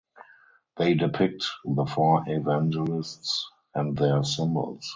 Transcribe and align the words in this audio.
They 0.77 0.95
depict 0.95 1.45
the 1.63 1.85
Four 1.85 2.23
Evangelists 2.27 3.47
and 3.75 3.95
their 3.95 4.23
symbols. 4.23 4.83